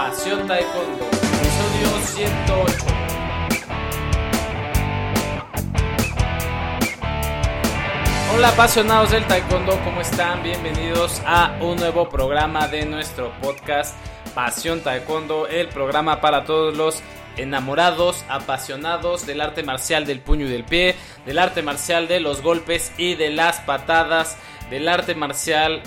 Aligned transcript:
Pasión 0.00 0.46
Taekwondo, 0.46 1.04
episodio 1.04 2.00
108. 2.06 2.86
Hola 8.34 8.48
apasionados 8.48 9.10
del 9.10 9.26
Taekwondo, 9.26 9.78
¿cómo 9.84 10.00
están? 10.00 10.42
Bienvenidos 10.42 11.20
a 11.26 11.54
un 11.60 11.76
nuevo 11.76 12.08
programa 12.08 12.66
de 12.66 12.86
nuestro 12.86 13.30
podcast 13.42 13.94
Pasión 14.34 14.80
Taekwondo, 14.80 15.46
el 15.46 15.68
programa 15.68 16.22
para 16.22 16.44
todos 16.44 16.74
los 16.74 17.02
enamorados, 17.36 18.24
apasionados 18.30 19.26
del 19.26 19.42
arte 19.42 19.62
marcial 19.62 20.06
del 20.06 20.20
puño 20.20 20.46
y 20.46 20.50
del 20.50 20.64
pie, 20.64 20.96
del 21.26 21.38
arte 21.38 21.60
marcial 21.60 22.08
de 22.08 22.20
los 22.20 22.40
golpes 22.40 22.90
y 22.96 23.16
de 23.16 23.28
las 23.28 23.60
patadas, 23.60 24.38
del 24.70 24.88
arte 24.88 25.14
marcial 25.14 25.82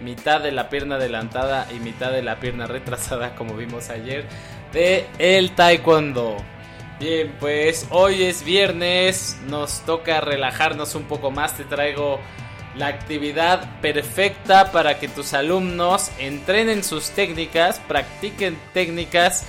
mitad 0.00 0.40
de 0.40 0.52
la 0.52 0.68
pierna 0.68 0.96
adelantada 0.96 1.66
y 1.74 1.78
mitad 1.80 2.10
de 2.10 2.22
la 2.22 2.40
pierna 2.40 2.66
retrasada 2.66 3.34
como 3.34 3.54
vimos 3.54 3.90
ayer 3.90 4.26
de 4.72 5.06
el 5.18 5.52
taekwondo. 5.52 6.36
Bien, 6.98 7.34
pues 7.40 7.86
hoy 7.90 8.24
es 8.24 8.44
viernes, 8.44 9.38
nos 9.46 9.80
toca 9.86 10.20
relajarnos 10.20 10.94
un 10.94 11.04
poco 11.04 11.30
más, 11.30 11.56
te 11.56 11.64
traigo 11.64 12.20
la 12.76 12.88
actividad 12.88 13.80
perfecta 13.80 14.70
para 14.70 14.98
que 14.98 15.08
tus 15.08 15.32
alumnos 15.32 16.10
entrenen 16.18 16.84
sus 16.84 17.10
técnicas, 17.10 17.80
practiquen 17.88 18.58
técnicas, 18.74 19.44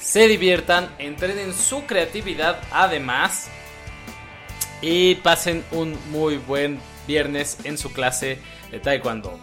se 0.00 0.26
diviertan, 0.26 0.90
entrenen 0.98 1.54
su 1.54 1.86
creatividad 1.86 2.60
además 2.72 3.48
y 4.82 5.14
pasen 5.16 5.64
un 5.70 5.96
muy 6.10 6.38
buen 6.38 6.80
viernes 7.06 7.58
en 7.64 7.78
su 7.78 7.92
clase 7.92 8.38
de 8.72 8.80
taekwondo 8.80 9.38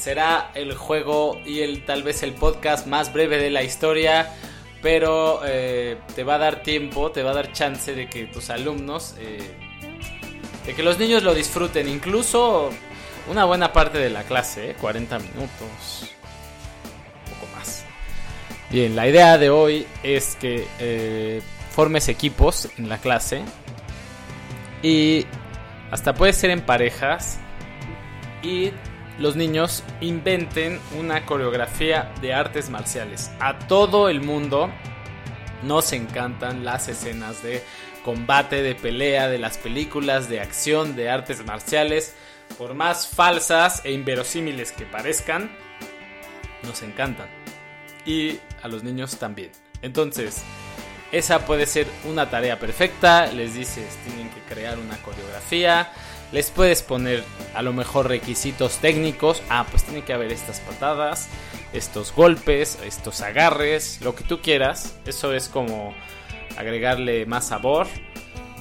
será 0.00 0.50
el 0.54 0.74
juego 0.74 1.38
y 1.44 1.60
el 1.60 1.84
tal 1.84 2.02
vez 2.02 2.22
el 2.22 2.32
podcast 2.32 2.86
más 2.86 3.12
breve 3.12 3.36
de 3.36 3.50
la 3.50 3.62
historia, 3.62 4.32
pero 4.80 5.42
eh, 5.44 5.98
te 6.14 6.24
va 6.24 6.36
a 6.36 6.38
dar 6.38 6.62
tiempo, 6.62 7.10
te 7.10 7.22
va 7.22 7.32
a 7.32 7.34
dar 7.34 7.52
chance 7.52 7.94
de 7.94 8.08
que 8.08 8.24
tus 8.24 8.48
alumnos, 8.48 9.14
eh, 9.18 9.38
de 10.64 10.74
que 10.74 10.82
los 10.82 10.98
niños 10.98 11.22
lo 11.22 11.34
disfruten, 11.34 11.86
incluso 11.86 12.70
una 13.28 13.44
buena 13.44 13.74
parte 13.74 13.98
de 13.98 14.08
la 14.08 14.22
clase, 14.22 14.74
40 14.80 15.16
eh, 15.16 15.18
minutos, 15.18 16.14
un 17.26 17.34
poco 17.34 17.58
más. 17.58 17.84
Bien, 18.70 18.96
la 18.96 19.06
idea 19.06 19.36
de 19.36 19.50
hoy 19.50 19.86
es 20.02 20.34
que 20.36 21.42
formes 21.72 22.08
equipos 22.08 22.70
en 22.78 22.88
la 22.88 22.96
clase 22.96 23.42
y 24.82 25.26
hasta 25.90 26.14
puede 26.14 26.32
ser 26.32 26.50
en 26.50 26.62
parejas 26.62 27.38
y 28.42 28.72
los 29.20 29.36
niños 29.36 29.84
inventen 30.00 30.80
una 30.98 31.26
coreografía 31.26 32.10
de 32.22 32.32
artes 32.32 32.70
marciales. 32.70 33.30
A 33.38 33.58
todo 33.58 34.08
el 34.08 34.22
mundo 34.22 34.70
nos 35.62 35.92
encantan 35.92 36.64
las 36.64 36.88
escenas 36.88 37.42
de 37.42 37.62
combate, 38.02 38.62
de 38.62 38.74
pelea, 38.74 39.28
de 39.28 39.38
las 39.38 39.58
películas, 39.58 40.30
de 40.30 40.40
acción, 40.40 40.96
de 40.96 41.10
artes 41.10 41.44
marciales. 41.44 42.16
Por 42.56 42.72
más 42.72 43.08
falsas 43.08 43.84
e 43.84 43.92
inverosímiles 43.92 44.72
que 44.72 44.86
parezcan, 44.86 45.54
nos 46.62 46.82
encantan. 46.82 47.28
Y 48.06 48.38
a 48.62 48.68
los 48.68 48.82
niños 48.82 49.18
también. 49.18 49.52
Entonces, 49.82 50.42
esa 51.12 51.46
puede 51.46 51.66
ser 51.66 51.86
una 52.04 52.30
tarea 52.30 52.58
perfecta. 52.58 53.26
Les 53.26 53.54
dices, 53.54 53.96
tienen 54.04 54.30
que 54.30 54.40
crear 54.42 54.78
una 54.78 54.96
coreografía 54.98 55.90
les 56.32 56.50
puedes 56.50 56.82
poner 56.82 57.24
a 57.54 57.62
lo 57.62 57.72
mejor 57.72 58.08
requisitos 58.08 58.78
técnicos. 58.78 59.42
Ah, 59.48 59.66
pues 59.68 59.84
tiene 59.84 60.02
que 60.02 60.12
haber 60.12 60.30
estas 60.30 60.60
patadas, 60.60 61.28
estos 61.72 62.12
golpes, 62.14 62.78
estos 62.84 63.20
agarres, 63.20 64.00
lo 64.00 64.14
que 64.14 64.24
tú 64.24 64.40
quieras. 64.40 64.96
Eso 65.06 65.34
es 65.34 65.48
como 65.48 65.92
agregarle 66.56 67.26
más 67.26 67.48
sabor. 67.48 67.88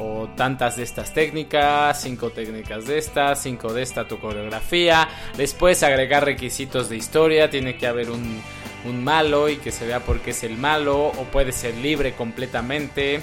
O 0.02 0.30
tantas 0.38 0.78
de 0.78 0.84
estas 0.84 1.14
técnicas, 1.14 2.02
cinco 2.02 2.30
técnicas 2.30 2.88
de 2.88 2.98
estas, 2.98 3.44
cinco 3.44 3.74
de 3.74 3.82
esta 3.82 4.08
tu 4.08 4.18
coreografía. 4.20 5.10
Les 5.38 5.54
puedes 5.54 5.84
agregar 5.84 6.24
requisitos 6.24 6.90
de 6.90 6.96
historia. 6.96 7.50
Tiene 7.50 7.78
que 7.78 7.86
haber 7.86 8.10
un, 8.10 8.42
un 8.86 9.04
malo 9.04 9.50
y 9.50 9.58
que 9.58 9.72
se 9.72 9.86
vea 9.86 10.00
por 10.02 10.20
qué 10.22 10.32
es 10.32 10.44
el 10.44 10.58
malo. 10.58 11.08
O 11.08 11.24
puede 11.26 11.52
ser 11.52 11.76
libre 11.76 12.14
completamente. 12.14 13.22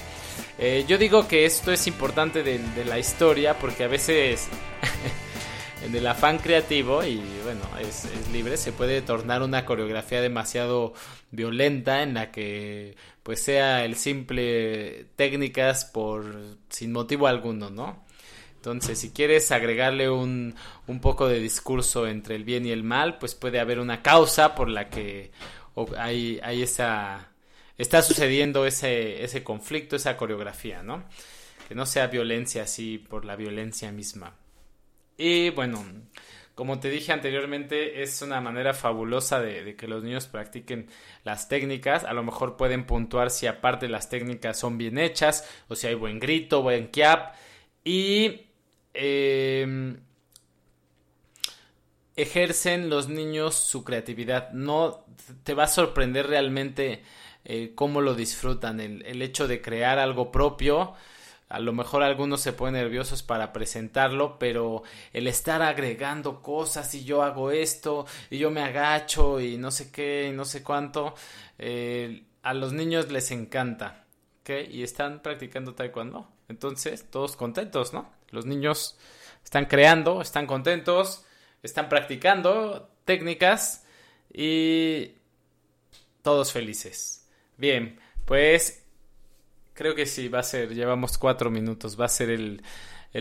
Eh, 0.59 0.85
yo 0.89 0.99
digo 0.99 1.29
que 1.29 1.45
esto 1.45 1.73
es 1.73 1.87
importante 1.87 2.43
de, 2.43 2.85
la 2.85 2.99
historia 2.99 3.59
porque 3.59 3.85
a 3.85 3.89
veces 3.89 4.49
en 5.85 5.95
el 5.95 6.07
afán 6.07 6.39
creativo 6.39 7.05
y 7.05 7.23
bueno, 7.45 7.61
es, 7.81 8.09
libre, 8.33 8.57
se 8.57 8.73
puede 8.73 9.03
tornar 9.03 9.43
una 9.43 9.67
coreografía 9.67 10.21
demasiado 10.21 10.95
violenta 11.31 12.03
en 12.03 12.15
la 12.15 12.31
que 12.31 12.97
pues 13.23 13.43
sea 13.43 13.85
el 13.85 13.97
simple 13.97 15.07
técnicas 15.17 15.85
por 15.85 16.57
sin 16.71 16.93
motivo 16.93 17.27
alguno, 17.27 17.71
¿no? 17.71 18.06
Entonces, 18.67 18.99
si 18.99 19.11
quieres 19.11 19.53
agregarle 19.53 20.11
un, 20.11 20.57
un 20.89 21.01
poco 21.01 21.29
de 21.29 21.39
discurso 21.39 22.09
entre 22.09 22.35
el 22.35 22.43
bien 22.43 22.67
y 22.67 22.73
el 22.73 22.83
mal, 22.83 23.17
pues 23.19 23.37
puede 23.37 23.61
haber 23.61 23.79
una 23.79 24.03
causa 24.03 24.57
por 24.57 24.69
la 24.69 24.91
que 24.91 25.31
hay, 25.97 26.41
hay 26.43 26.63
esa 26.63 27.29
está 27.79 28.03
sucediendo 28.03 28.67
ese, 28.67 29.23
ese 29.23 29.45
conflicto, 29.45 29.95
esa 29.95 30.17
coreografía, 30.17 30.83
¿no? 30.83 31.05
Que 31.69 31.77
no 31.77 31.87
sea 31.87 32.09
violencia 32.09 32.65
así 32.65 32.99
por 32.99 33.25
la 33.25 33.37
violencia 33.37 33.93
misma. 33.93 34.35
Y 35.17 35.51
bueno, 35.51 35.85
como 36.57 36.81
te 36.81 36.91
dije 36.91 37.13
anteriormente, 37.13 38.03
es 38.03 38.21
una 38.21 38.41
manera 38.41 38.75
fabulosa 38.75 39.41
de, 39.41 39.77
que 39.77 39.87
los 39.87 40.03
niños 40.03 40.27
practiquen 40.27 40.89
las 41.23 41.49
técnicas. 41.49 42.03
A 42.03 42.15
lo 42.15 42.25
mejor 42.25 42.57
pueden 42.57 42.85
puntuar 42.85 43.31
si 43.31 43.47
aparte 43.47 43.89
las 43.89 44.09
técnicas 44.09 44.59
son 44.59 44.77
bien 44.77 44.99
hechas 44.99 45.49
o 45.69 45.77
si 45.77 45.87
hay 45.87 45.95
buen 45.95 46.19
grito, 46.19 46.63
buen 46.63 46.89
kiap. 46.89 47.37
Y 47.85 48.46
em, 48.97 49.99
ejercen 52.17 52.89
los 52.91 53.09
niños 53.09 53.55
su 53.55 53.85
creatividad. 53.85 54.51
No 54.53 55.05
te 55.45 55.55
va 55.55 55.65
a 55.65 55.69
sorprender 55.69 56.27
realmente 56.27 57.03
eh, 57.45 57.73
cómo 57.75 58.01
lo 58.01 58.15
disfrutan, 58.15 58.81
el, 58.81 59.23
hecho 59.23 59.47
de 59.47 59.61
crear 59.61 59.99
algo 59.99 60.33
propio. 60.33 60.95
A 61.49 61.61
lo 61.61 61.73
mejor 61.73 62.03
algunos 62.03 62.41
se 62.41 62.53
ponen 62.53 62.75
nerviosos 62.83 63.23
para 63.23 63.53
presentarlo, 63.53 64.39
pero 64.39 64.83
el 65.13 65.29
estar 65.29 65.63
agregando 65.63 66.43
cosas 66.43 66.93
y 66.95 67.05
yo 67.05 67.23
hago 67.23 67.53
esto 67.53 68.05
y 68.31 68.39
yo 68.39 68.51
me 68.51 68.63
agacho 68.63 69.41
y 69.41 69.57
no 69.57 69.71
sé 69.71 69.93
qué 69.93 70.31
y 70.33 70.37
no 70.37 70.45
sé 70.45 70.65
cuánto, 70.65 71.15
eh, 71.59 72.25
a 72.43 72.53
los 72.55 72.73
niños 72.73 73.11
les 73.13 73.31
encanta. 73.31 74.03
Y 74.49 74.83
están 74.85 75.23
practicando 75.23 75.75
taekwondo. 75.75 76.29
Entonces, 76.49 77.11
todos 77.11 77.35
contentos, 77.37 77.93
¿no? 77.93 78.16
Los 78.31 78.47
niños 78.47 78.97
están 79.45 79.67
creando, 79.67 80.21
están 80.21 80.47
contentos, 80.47 81.25
están 81.63 81.89
practicando 81.89 82.91
técnicas 83.05 83.85
y 84.33 85.13
todos 86.23 86.53
felices. 86.53 87.29
Bien, 87.57 87.99
pues 88.25 88.85
creo 89.73 89.95
que 89.95 90.07
sí, 90.07 90.29
va 90.29 90.41
a 90.41 90.43
ser, 90.43 90.75
llevamos 90.75 91.19
cuatro 91.19 91.51
minutos, 91.51 91.99
va 91.99 92.07
a 92.07 92.09
ser 92.09 92.31
el, 92.31 92.63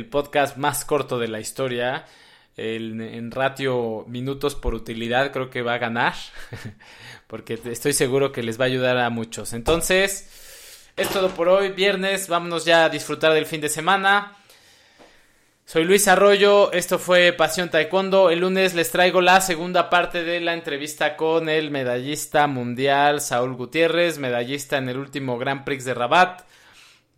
podcast 0.10 0.58
más 0.58 0.84
corto 0.84 1.20
de 1.20 1.28
la 1.28 1.40
historia. 1.40 2.06
en 2.58 3.32
ratio 3.32 4.06
minutos 4.08 4.56
por 4.56 4.74
utilidad 4.74 5.32
creo 5.32 5.50
que 5.50 5.62
va 5.62 5.76
a 5.76 5.78
ganar, 5.78 6.16
porque 7.28 7.60
estoy 7.66 7.94
seguro 7.94 8.32
que 8.32 8.44
les 8.44 8.60
va 8.60 8.66
a 8.66 8.68
ayudar 8.68 8.98
a 8.98 9.10
muchos. 9.10 9.54
Entonces, 9.54 10.30
es 10.98 11.10
todo 11.10 11.30
por 11.30 11.50
hoy, 11.50 11.70
viernes, 11.70 12.28
vámonos 12.28 12.66
ya 12.66 12.86
a 12.86 12.90
disfrutar 12.90 13.34
del 13.34 13.46
fin 13.46 13.62
de 13.62 13.70
semana. 13.70 14.38
Soy 15.68 15.84
Luis 15.84 16.08
Arroyo, 16.08 16.72
esto 16.74 17.00
fue 17.00 17.34
Pasión 17.34 17.70
Taekwondo. 17.70 18.30
El 18.30 18.42
lunes 18.42 18.76
les 18.76 18.92
traigo 18.92 19.20
la 19.20 19.42
segunda 19.42 19.90
parte 19.90 20.24
de 20.24 20.40
la 20.40 20.54
entrevista 20.54 21.18
con 21.18 21.50
el 21.50 21.72
medallista 21.72 22.46
mundial 22.46 23.20
Saúl 23.20 23.56
Gutiérrez, 23.56 24.20
medallista 24.20 24.78
en 24.78 24.90
el 24.90 24.98
último 25.00 25.40
Grand 25.40 25.64
Prix 25.64 25.84
de 25.84 25.96
Rabat. 25.96 26.44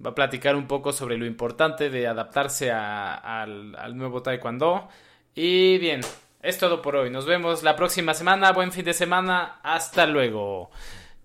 Va 0.04 0.12
a 0.12 0.16
platicar 0.16 0.56
un 0.56 0.66
poco 0.66 0.94
sobre 0.94 1.18
lo 1.18 1.25
importante 1.25 1.89
de 1.89 2.07
adaptarse 2.07 2.71
al, 2.71 3.75
al 3.75 3.98
nuevo 3.98 4.21
Taekwondo. 4.21 4.88
Y 5.36 5.77
bien, 5.80 6.00
es 6.42 6.57
todo 6.57 6.81
por 6.81 6.95
hoy. 6.95 7.10
Nos 7.10 7.25
vemos 7.25 7.63
la 7.63 7.75
próxima 7.75 8.13
semana. 8.13 8.54
Buen 8.54 8.71
fin 8.71 8.86
de 8.86 8.94
semana. 8.94 9.60
Hasta 9.62 10.06
luego. 10.06 10.71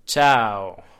Chao. 0.04 0.91